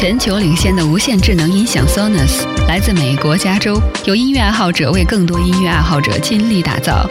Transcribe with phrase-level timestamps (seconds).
[0.00, 7.06] 全球领先的无线智能音响 Sonos 来自美国加州，由音乐爱好者为更多音乐爱好者倾力打造，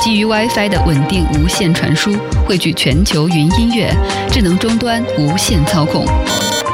[0.00, 3.94] 基于 WiFi 的稳定无线传输，汇聚全球云音乐、
[4.28, 6.04] 智能终端无线操控。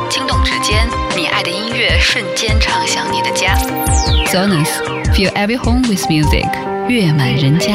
[0.08, 3.54] 轻动指尖，你爱的音乐瞬间唱响你的家。
[4.28, 6.48] Sonos，Feel every home with music，
[6.88, 7.74] 乐满人家。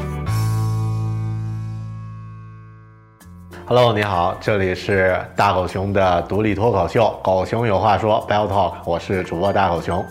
[3.73, 10.05] Hello，你好，这里是大狗熊的独立脱口秀《狗熊有话说》Bell Talk，我是主播大狗熊。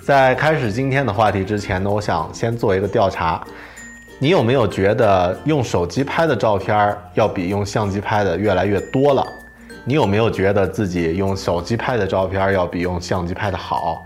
[0.00, 3.42] 在开始今天的话题之前呢，我想先做一个调查，
[4.20, 9.26] 你有没有觉得用手机拍的照片要比用相机拍的越来越多了？
[9.84, 14.04] 你有没有觉得自己用手机拍的照片要比用相机拍的好？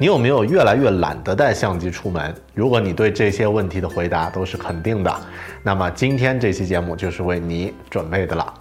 [0.00, 2.32] 你有没有越来越懒得带相机出门？
[2.54, 5.12] 如果你对这些问题的回答都是肯定的，
[5.60, 8.54] 那么今天这期节目就是为你准备的了。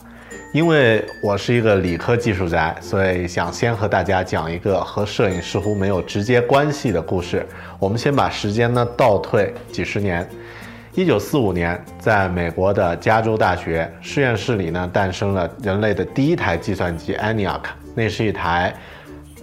[0.51, 7.45] 因为我是一个理科技术宅，所以想先和大家讲一个和摄影似乎没有直接关系的故事。
[7.77, 10.27] 我们先把时间呢倒退几十年。
[10.95, 17.61] 一九四五年，在美国的加州大学实验室里呢，诞生了人类的第一台计算机 ENIAC。
[17.93, 18.73] 那是一台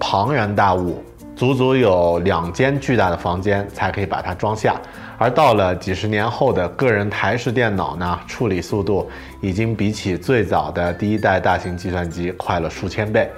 [0.01, 1.01] 庞然大物。
[1.37, 4.81] 足足有两间巨大的房间才可以把它装下，
[5.19, 13.29] 而到了几十年后的个人台式电脑呢，处理速度已经比起最早的第一代大型计算机快了数千倍。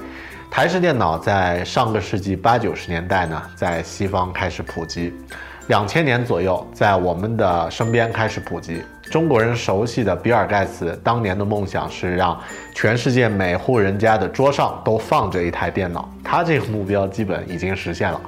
[0.51, 5.13] 台式电脑在上个世纪八九十年代呢，在西方开始普及。
[5.69, 8.82] 两千年左右，在我们的身边开始普及。
[9.10, 12.38] 中国人熟悉的比尔盖茨当年的梦想是让
[12.72, 18.21] 全世界每户人家的桌上都放着一台电脑，他这个目标基本已经实现了。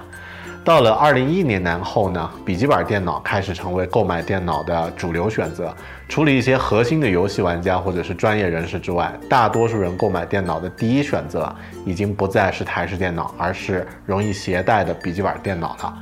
[0.65, 5.73] 到了二零一零年后呢，笔记本电脑开始成为购买电脑的主流选择。
[6.09, 11.55] 除了一些核心的游戏玩家或者是专业人士之外，大多数人购买电脑的第一选择
[11.87, 15.95] 已经不再是台式电脑，而是容易携带的笔记本电脑了。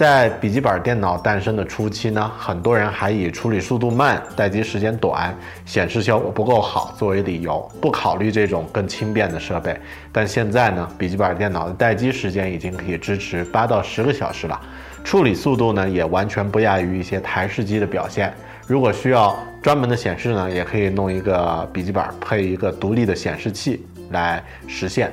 [0.00, 9.78] 在笔记本电脑诞生的初期呢，很多人还以处理速度慢、待机时间短、显示效果不够好作为理由，不考虑这种更轻便的设备。
[10.10, 14.58] 但现在呢，笔记本电脑的待机时间已经可以支持八到十个小时了，
[15.04, 18.32] 处理速度呢也完全不亚于一些台式机的表现。
[18.66, 25.12] 如果需要专门的显示呢，也可以弄一个笔记本配一个独立的显示器来实现。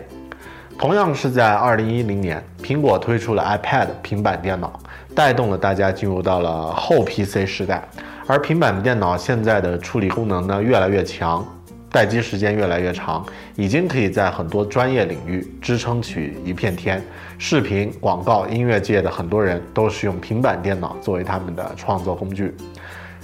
[0.77, 4.79] 同样是在二零一零年，苹果推出了 iPad 平板电脑，
[5.15, 7.81] 带动了大家进入到了后 PC 时代。
[8.27, 11.43] 而平板电脑现在的处理功能呢越来越强，
[11.91, 17.03] 待机时间越来越长，已经可以在很多专业领域支撑起一片天。
[17.39, 22.55] 视频、广告、音乐界的很多人都是用平板电脑作为他们的创作工具。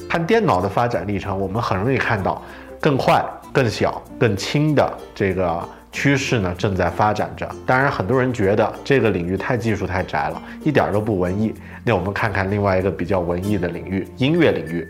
[0.10, 2.42] 看电脑的发展历程，我们很容易看到
[2.80, 5.64] 更快、更小、更轻的这个。
[5.94, 11.54] 趋势呢正在发展着，当然很多人觉得这个领域太技术太宅了，一点都不文艺。
[11.86, 14.86] 那我们看看另外一个比较文艺的领域——音乐领域。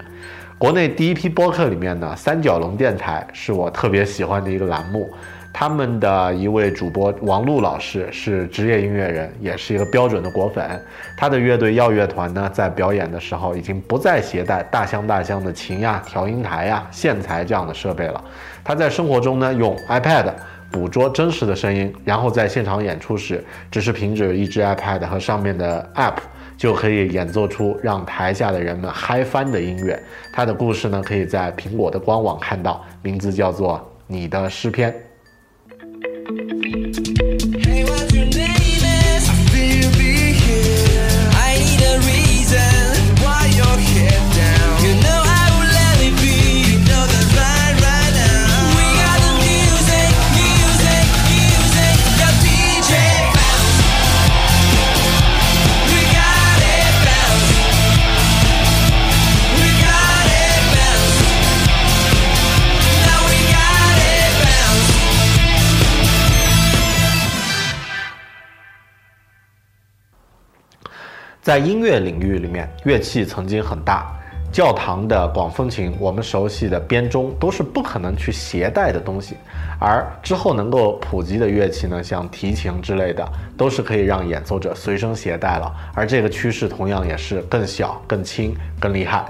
[0.58, 5.08] 国内第一批播客里面呢，三角龙电台是我特别喜欢的一个栏目。
[5.52, 10.82] 他们的一位主播王璐老师是职业音乐人，也是一个标准的果粉。
[11.16, 18.24] 他的乐队耀乐团呢，在表演的时候已经不再携带大箱大箱的琴呀、调音台呀、线材这样的设备了。
[18.64, 20.34] 他在生活中呢，用 iPad。
[20.74, 26.16] 捕捉真实的声音，然后在现场演出时，只是凭着一只 iPad 和上面的 App
[26.58, 30.02] 就可以演奏出让台下的人们嗨翻的音乐。
[30.34, 33.78] 它的故事呢，可以在苹果的官网看到，名字叫做
[34.08, 34.92] 《你的诗篇》。
[71.44, 74.10] 在音乐领域里面，乐器曾经很大，
[74.50, 79.36] 教堂的广风琴，我们熟悉的编钟都是不可能去携带的东西，
[79.78, 85.70] 而之后能够普及的乐器呢，像提琴之类的，都是可以让演奏者随身携带了。
[85.94, 89.26] 而这个趋势同样也是更小、更轻、更厉害。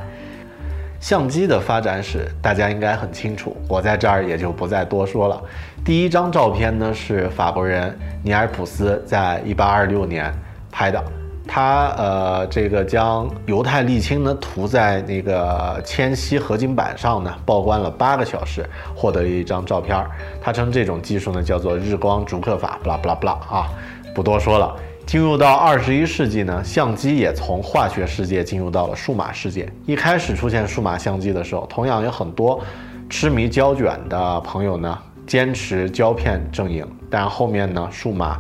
[1.00, 5.42] 相机的发展史大家应该很清楚，我在这儿也就不再多说了。
[5.84, 10.32] 第一张照片呢是法国人尼尔普斯在1826年
[10.72, 11.04] 拍的。
[11.46, 20.04] 他呃，这个将犹太沥青呢涂在那个铅锡合金板上呢，曝光了八个小时，获得了一张照片。
[20.42, 23.70] 他称这种技术呢叫做日光逐刻法，不啦不啦不啦啊，
[24.16, 24.76] 不多说了。
[25.06, 29.70] 进入到二十一世纪呢，相机也从化学世界进入到了数码世界。
[29.86, 32.62] 一开始出现数码相机的时候，同样有很多
[33.10, 34.98] 痴迷胶卷的朋友呢，
[35.28, 38.40] 坚持胶片阵营，但后面呢，数码。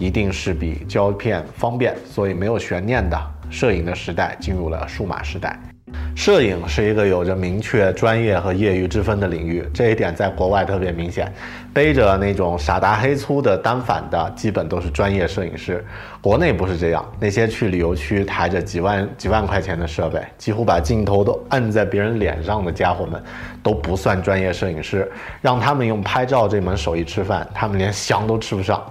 [0.00, 3.16] 一定是比胶片方便，所以没有悬念的，
[3.50, 5.56] 摄影的时代进入了数码时代。
[6.14, 11.32] 摄影是一个有着明确专业和业余之分的领域，这一点在国外特别明显。
[11.72, 15.84] 背着那种傻大黑粗的单反的，基本都是专业摄影师。
[16.20, 23.22] 国内不是这样，那些去旅游区抬着几万几万块钱的设备，几乎把镜头都按在别人脸上的家伙们，
[23.62, 25.10] 都不算专业摄影师。
[25.40, 28.84] 让他们用拍照这门手艺吃饭，他们连香都吃不上。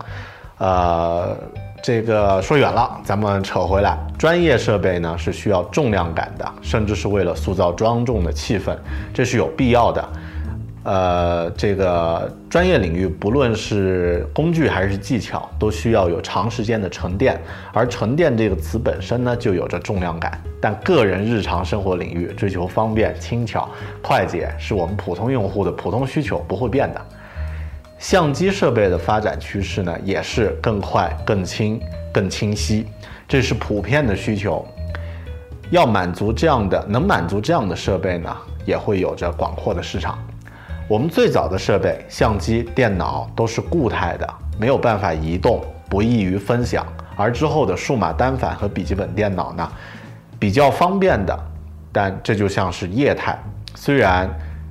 [0.59, 1.35] 呃，
[1.81, 8.77] 这个说远了，咱们扯回来，专业设备呢是需要重量感的，甚至是为了塑造庄重的气氛，
[9.13, 10.09] 这是有必要的。
[10.83, 17.39] 呃，这个专业领域不论是工具还是技巧，都需要有长时间的沉淀，
[17.73, 20.41] 而沉淀这个词本身呢就有着重量感。
[20.61, 23.69] 但个人日常生活领域追求方便、轻巧、
[24.01, 27.01] 快捷，是我们普通用户的普通需求，不会变的。
[27.99, 31.77] 相机设备的发展趋势呢，也是更快、更轻、
[32.13, 32.87] 更清晰，
[33.27, 34.65] 这是普遍的需求。
[35.69, 38.33] 要满足这样的，能满足这样的设备呢，
[38.65, 40.17] 也会有着广阔的市场。
[40.87, 44.25] 我们最早的设备，相机、电脑都是固态的，
[44.57, 46.87] 没有办法移动，不易于分享。
[47.17, 49.69] 而之后的数码单反和笔记本电脑呢，
[50.39, 51.37] 比较方便的，
[51.91, 53.37] 但这就像是液态，
[53.75, 54.29] 虽然。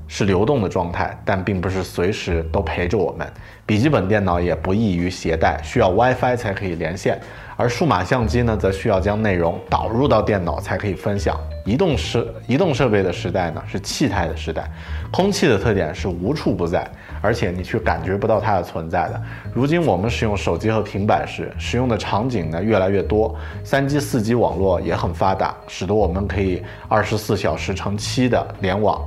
[0.08, 3.24] 是流动的状态，但并不是随时都陪着我们。
[3.64, 7.20] 笔记本电脑也不易于携带，需要 WiFi 才可以连线。
[7.56, 11.36] 而数码相机呢，则需要将内容导入到电脑才可以分享。
[11.66, 14.70] 移动设移动设备的时代呢，是气态的时代。
[15.10, 16.88] 空气的特点是无处不在，
[17.20, 19.20] 而且你却感觉不到它的存在的。
[19.52, 23.34] 如今我们使用手机和平板时，使用的场景呢越来越多，
[23.64, 29.04] 三 G、四 G 网络也很发达，使得我们可以二十四小时乘七的联网。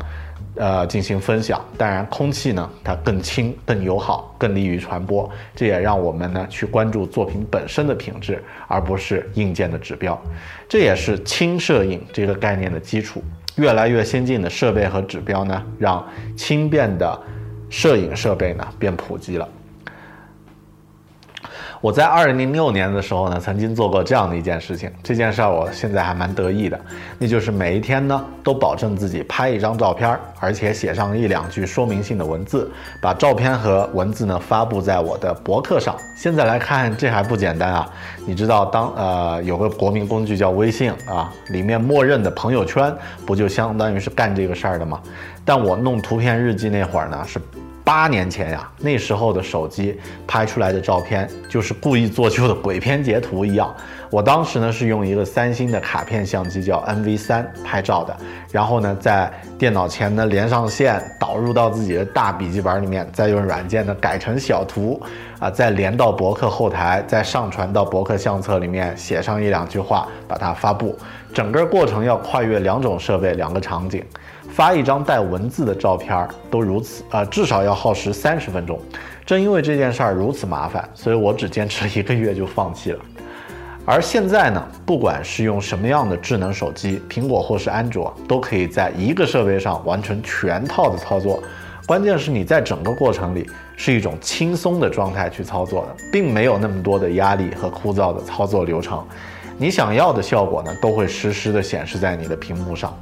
[0.56, 1.63] 呃，进行分享。
[1.77, 5.30] 当然，空气呢，它更轻、更友好、更利于传播。
[5.56, 10.21] 这也让我们呢去关注作品本身的品质，而不是硬件的指标。
[10.68, 13.24] 这也是轻摄影这个概念的基础。
[13.56, 16.06] 越来越先进的设备和指标呢，让
[16.36, 17.21] 轻便的
[17.69, 19.47] 摄影设备呢变普及了。
[21.81, 24.92] 我在二零零六年的时候呢，曾经做过这样的一件事情。
[25.02, 26.80] 这件事儿我现在还蛮得意的，
[27.18, 32.69] 那就是每一天呢，都保证自己拍一张照片，而且写上一两句说明性的文字，
[33.02, 35.95] 把照片和文字呢发布在我的博客上。
[36.16, 37.90] 现在来看，这还不简单啊！
[38.28, 42.94] 你知道，当呃有个国民工具叫微信啊，里面默认的朋友圈
[43.26, 45.02] 不就相当于是干这个事儿的吗？
[45.44, 47.42] 但我弄图片日记那会儿呢，是。
[47.83, 53.73] 八年前呀，那时候的手机拍出来的照片就是故意做旧的鬼片截图一样。
[54.09, 58.16] 我当时呢是用一个三星的卡片相机叫 NV 三拍照的，
[58.52, 65.02] 然后呢在电脑前呢连上线，导入到自己的大笔记本里面，再用软件呢改成小图，
[65.40, 70.97] 啊再连到博客后台，再上传到博客相册里面，写上一两句话，把它发布。
[71.33, 74.04] 整个过程要跨越两种设备，两个场景。
[74.54, 78.78] 发一张带文字的照片都如此啊，至少要耗时三十分钟。
[79.26, 83.00] 正因为这件事儿如此麻烦，所以我只坚持一个月就放弃了。
[83.86, 91.42] 而现在呢，不管是用什么样的智能手机，苹果或是安卓，都可以在一个设备上完成全套的操作。
[91.88, 99.04] 关键是你在整个过程里是一种轻松的状态去操作的，并没有那么多的压力和枯燥的操作流程。
[99.58, 102.96] 你想要的效果呢，都会实时的显示在你的屏幕上。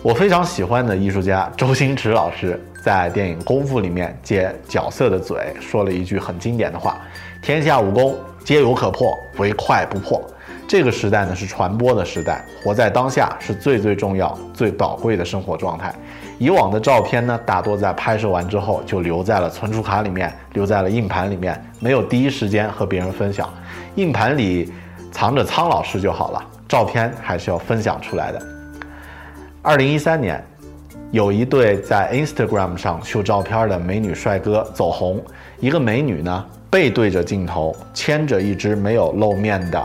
[0.00, 7.00] 我非常喜欢的艺术家周星驰老师在电影《功夫》里面借角色的嘴说了一句很经典的话
[7.42, 10.22] ：“天下武功皆有可破，唯快不破。”
[10.68, 15.92] 这个时代呢是传播的时代，活在当下是最最重要、最宝贵的生活状态。
[16.38, 23.52] 以往的照片呢，大多在拍摄完之后就留在了存储卡里面，留在了硬盘里面，没有第一时间和别人分享。
[23.96, 24.72] 硬盘里。
[25.10, 28.57] 藏着苍老师就好了，照片还是要分享出来的。
[29.60, 30.42] 二零一三年，
[31.10, 35.20] 有一对在 Instagram 上秀照片的美女帅哥走红，
[35.58, 39.84] 一个美女呢背对着镜头，牵着一只没有露面的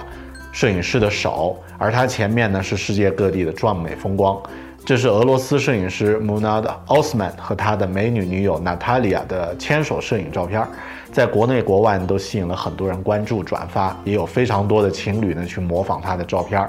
[0.51, 4.39] 摄影师的手，而他前面呢是世界各地的壮美风光。
[4.85, 10.65] 这是俄罗斯摄影师 Munad Osman 和他的美女女友 Natalia 的牵手摄影照片，
[11.11, 16.67] 在国内国外都吸引了很多人关注转发，也有非常多的情侣呢去模仿他的照片。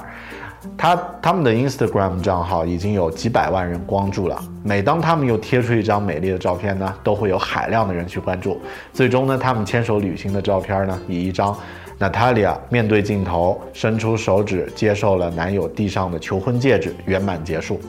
[0.76, 4.42] 他他们的 Instagram 账号已经有几百万人关注了。
[4.62, 8.60] 每当他们又贴出一张美丽的照片呢，都会有海量的人去关注。
[8.92, 11.56] 最终呢，他们牵手旅行的照片呢，以一张。
[11.96, 17.80] Natalia 面对镜头，伸出手指接受了男友递上的求婚戒指，圆满结束。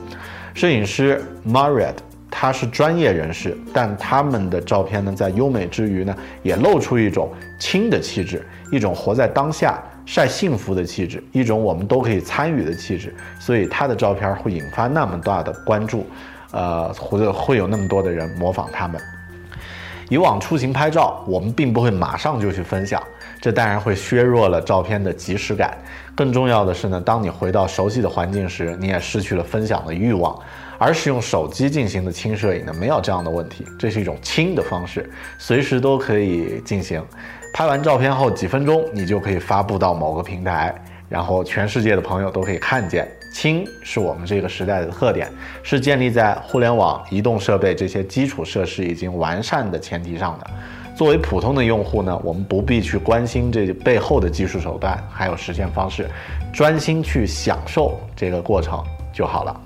[0.54, 1.94] 摄影师 Mariet，
[2.30, 7.28] 他是专业人士，但他们的照片呢，在优美之余呢，也露出一种
[7.58, 13.14] 轻的气质，一种活在当下、晒幸福的气质，一种我们都可以参与的气质。
[13.38, 16.06] 所以他的照片会引发那么大的关注，
[16.52, 18.98] 呃，或者会有那么多的人模仿他们。
[20.08, 23.02] 以往出行拍照，我们并不会马上就去分享。
[23.40, 25.76] 这当然会削弱了照片的即时感。
[26.14, 30.38] 更重要的是呢，当你回到熟悉的环境时，你也失去了分享的欲望。
[30.78, 33.66] 而使用手机进行的轻摄影呢，没有这样的问题。
[33.78, 37.02] 这是一种轻的方式，随时都可以进行。
[37.56, 40.74] 拍完照片后几分钟，你就可以发布到某个平台，
[41.08, 43.08] 然后全世界的朋友都可以看见。
[43.32, 45.26] 轻是我们这个时代的特点，
[45.62, 50.50] 是建立在互联网、移动设备这些基础设施已经完善的前提上的。
[50.94, 56.10] 作为普通的用户呢，我们不必去关心这背后的技术手段还有实现方式，
[56.52, 58.84] 专心去享受这个过程
[59.14, 59.60] 就好了。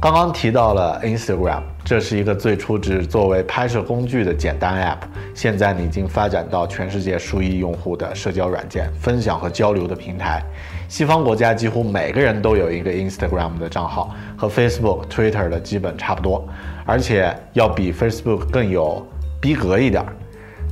[0.00, 10.42] 刚刚提到了 Instagram，这是一个最初只作为拍摄工具的简单 App，现在已经发展到全世界数亿用户的社交软件、分享和交流的平台。
[10.88, 16.48] 西方国家几乎每个人都有一个 Instagram 的账号，和 Facebook、Twitter 的基本差不多，
[16.86, 19.06] 而且要比 Facebook 更有。
[19.40, 20.08] 逼格一点儿，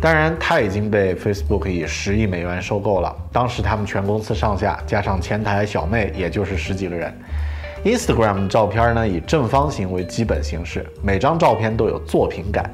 [0.00, 3.14] 当然，它已经被 Facebook 以十亿美元收购了。
[3.30, 7.14] 当时他们全公司上下加上前台小妹，也就是十几个人。
[7.84, 12.70] Instagram 照片呢，以正方形为基本形式，每张照片都有作品感。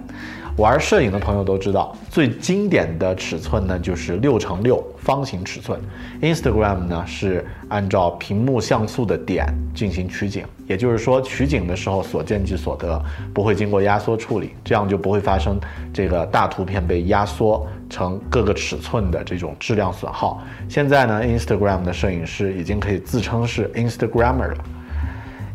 [0.59, 5.81] 玩摄影的朋友都知道，最经典的尺寸呢就是六乘六方形尺寸。
[6.21, 15.59] Instagram 呢是按照屏幕像素的点进行取景，也就是说取景的时候所见即所得，不会经过压缩处理，这样就不会发生
[15.91, 20.43] 这个大图片被压缩成各个尺寸的这种质量损耗。
[20.69, 24.65] 现在呢，Instagram 的摄影师已经可以自称是 Instagrammer 了。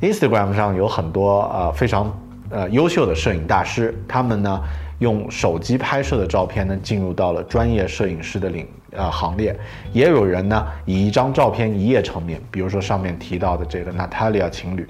[0.04, 2.16] Instagram 上有很多呃非常
[2.52, 4.62] 呃优秀的摄影大师，他们呢。
[5.00, 9.54] 用手机拍摄的照片呢，进入到了专业摄影师的领呃行列。
[9.92, 14.88] 也有人呢，以一张照片一夜成名，比如说上面提到的这个 Natalia 情侣。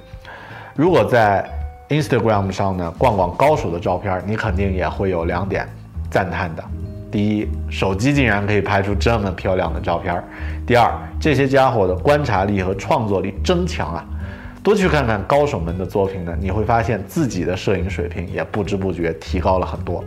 [0.75, 1.49] 如果在
[1.89, 5.67] Instagram 上呢，逛逛高手的照片，你肯定也会有两点
[6.11, 6.63] 赞叹的：
[7.09, 10.15] 第一，手机竟然可以拍出这么漂亮的照片；
[10.67, 14.05] 第二，这些家伙的观察力和创作力真强啊！
[14.63, 20.01] 多去看看高手们的作品呢，你会发现自己的摄影水平也不知不觉提高了很多。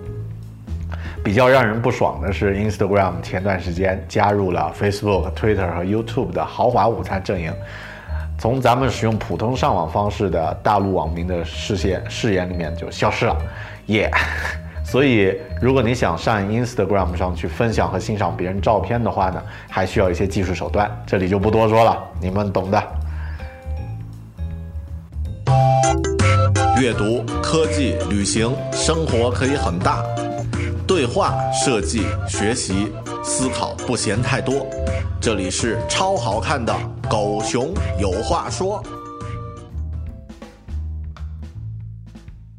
[1.23, 7.53] 比较让人不爽的是，Instagram 前段时间加入了 Facebook、Twitter 和 YouTube 的豪华午餐阵营，
[8.39, 13.37] 从咱们使用普通上网方式的大陆网民的视线视野里面就消失了，
[13.87, 14.11] 耶！
[14.87, 22.81] 所以，如果你想上 Instagram 上去分享和欣赏别人照片的话呢，还需要一些技术手段，这里就不多说了，你们懂的。
[26.78, 30.04] 阅读、科技、旅行，生活可以很大；
[30.87, 32.92] 对话、设计、学习、
[33.25, 34.66] 思考，不嫌太多。
[35.18, 36.75] 这里是超好看的
[37.09, 38.83] 狗熊有话说。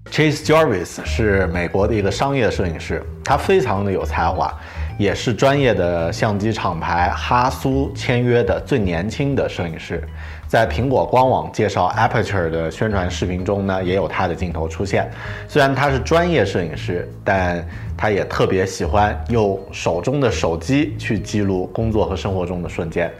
[0.09, 4.51] Chase Jarvis 是美国的一个商业摄影师，他非常的有才华，
[4.97, 10.03] 也是专业的相机厂牌哈苏签约的最年轻的摄影师。
[10.48, 15.12] 在苹果官网介绍 Aperture 的宣传视频中呢，也有他的镜头出现。
[15.48, 23.12] 虽然他是专业摄影师，但他也特别喜欢用手中的手机去记录工作和生活中的瞬间。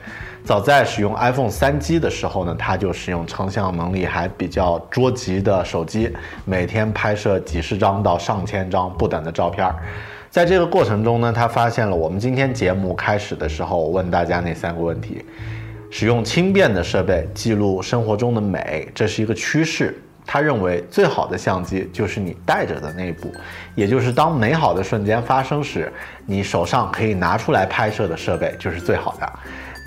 [0.46, 6.10] 早在使用 iPhone 三 G 的时候呢，他就使用成像能力还比较捉急的手机，
[6.46, 9.70] 每天拍摄几十张到上千张不等的照片。
[10.30, 15.26] 在这个过程中呢，他发现了我们今天节目开始的时候问大家那三个问题。
[15.90, 20.00] 使用轻便的设备记录生活中的美，这是一个趋势。
[20.30, 23.32] 他认为最好的相机就是你带着的那一部，
[23.76, 25.90] 也就是当美好的瞬间发生时，
[26.26, 29.34] 你手上可以拿出来拍摄的设备就是最好的。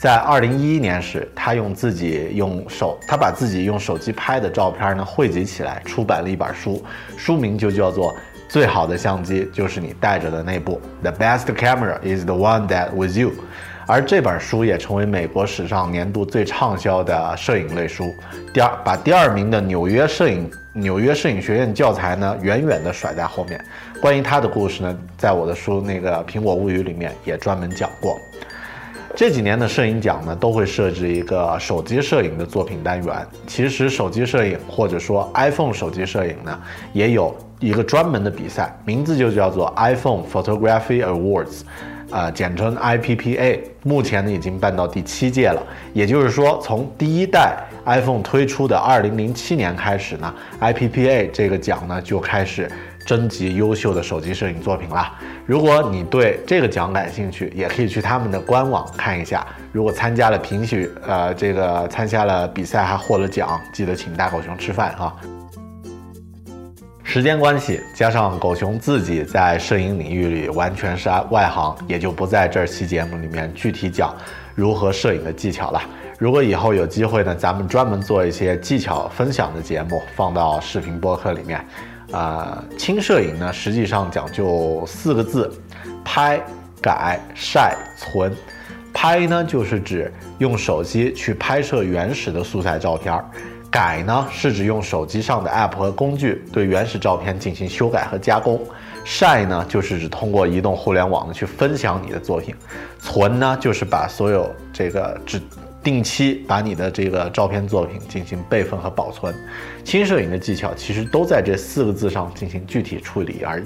[0.01, 6.83] 在二零一一年时，他用自己用手，他把自己用手机拍的照片呢汇集起来，出版了一本书，
[7.19, 8.11] 书名就叫做
[8.49, 13.33] 《最好的相机就是你带着的那部》，The best camera is the one that with you。
[13.91, 18.15] 而这本书也成为美国史上年度最畅销的摄影类书，
[18.55, 23.61] 第二把第二名的纽约摄影纽约摄影学院教材呢远远的甩在后面。
[24.01, 28.17] 关于他的故事呢，在我的书那个《苹果物语》里面也专门讲过。
[29.17, 33.27] 这几年的摄影奖呢，都会设置一个手机摄影的作品单元。
[33.49, 36.57] 其实手机摄影或者说 iPhone 手机摄影呢，
[36.93, 41.63] 也有一个专门的比赛，名字就叫做 iPhone Photography Awards。
[42.11, 45.63] 呃，简称 IPPA，目前呢已经办到第七届了。
[45.93, 52.71] 也就是说，从第一代 iPhone 推出的2007年开始呢，IPPA 这个奖呢就开始
[53.07, 55.13] 征集优秀的手机摄影作品了。
[55.47, 59.47] 如果你对这个奖感兴趣，也可以去他们的官网看一下。
[59.73, 65.15] 如果参加了评选，呃，这个参加了比赛还获了奖，记得请大狗熊吃饭哈。
[67.13, 74.15] 时间关系，加上狗熊自己在摄影领域里完全是外行，也就不在这期节目里面具体讲
[74.55, 75.83] 如何摄影的技巧了。
[76.21, 81.67] 如果以后有机会呢，咱们专门做一些技巧分享的节目，放到视频播客里面。
[82.13, 85.53] 呃，轻摄影呢，实际上讲究四个字：
[86.05, 86.41] 拍、
[86.81, 88.33] 改、晒、存。
[88.95, 93.25] 拍呢，就是指用手机去拍摄原始的素材照片儿。
[93.71, 98.61] 改呢是指用手机上的 App 和工具对原始照片进行修改和加工，
[99.05, 102.53] 晒呢就是指通过移动互联网呢去分享你的作品，
[102.99, 105.41] 存呢就是把所有这个只
[105.85, 109.33] 定期把你的这个照片作品进行备份和保存。
[109.85, 113.65] 轻摄影的技巧其实都在这四个字上进行具体处理而已。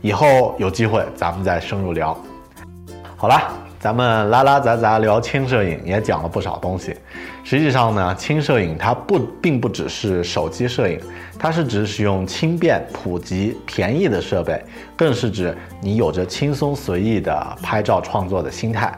[0.00, 2.16] 以后有机会咱们再深入聊。
[3.16, 3.66] 好了。
[3.80, 6.94] 咱们拉拉杂杂聊轻摄影，也讲了不少东西。
[7.42, 11.00] 实际上呢，轻摄影它不并不只是手机摄影，
[11.38, 14.62] 它是指使用轻便、普及、便宜的设备，
[14.96, 18.92] 更是指你有着轻松随意的拍照创作的心态。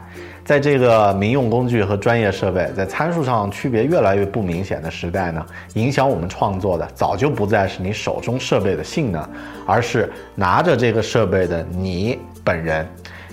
[0.45, 5.43] 在这个民用工具和专业设备在参数上区别越来越不明显的时代呢，
[5.75, 9.27] 影响我们创作的早就不再是你手中设备的性能，
[9.65, 12.85] 而是拿着这个设备的你本人。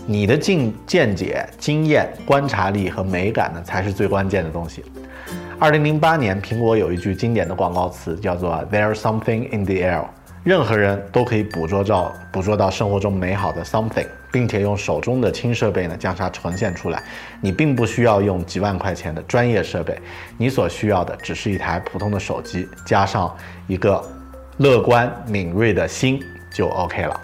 [0.07, 4.85] 你的见见解、经验、观察力和美感呢，才是最关键的东西。
[5.59, 10.05] 二零零八年，苹果有一句经典的广告词，叫做 “There's something in the air”。
[10.43, 17.03] 任何人都可以捕捉到、捕捉到生活中美好的 something，并且用手中的轻设备呢，将它呈现出来。
[17.43, 20.01] 你并不需要用几万块钱的专业设备，
[20.39, 23.37] 你所需要的只是一台普通的手机，加上
[23.67, 24.03] 一个
[24.57, 26.19] 乐观敏锐的心
[26.51, 27.21] 就 OK 了。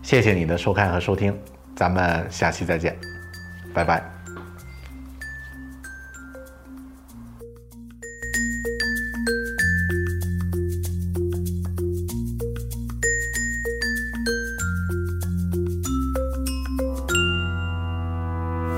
[0.00, 1.36] 谢谢你的收看和收听。
[1.74, 2.96] 咱们下期再见，
[3.74, 4.02] 拜拜。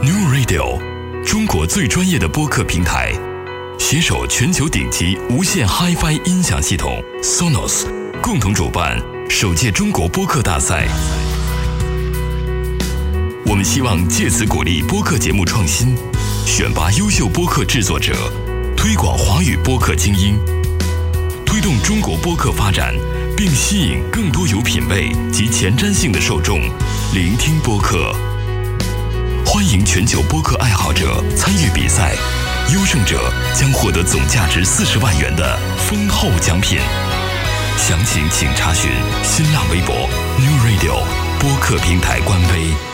[0.02, 0.78] New Radio，
[1.24, 3.12] 中国最专业的播客平台，
[3.78, 7.86] 携手全球顶级无线 HiFi 音响系统 Sonos，
[8.22, 10.86] 共同主办首届中国播客大赛。
[13.46, 15.94] 我们希望借此鼓励播客节目创新，
[16.46, 18.32] 选拔优秀播客制作者，
[18.74, 20.38] 推广华语播客精英，
[21.44, 22.94] 推动中国播客发展，
[23.36, 26.58] 并吸引更多有品位及前瞻性的受众
[27.12, 28.16] 聆听播客。
[29.44, 32.16] 欢迎全球播客爱好者参与比赛，
[32.72, 36.78] 优胜者将获得总价值四十万元的丰厚奖品。
[37.76, 38.90] 详情请查询
[39.22, 39.94] 新浪微博
[40.38, 41.04] New Radio
[41.38, 42.93] 播客平台官微。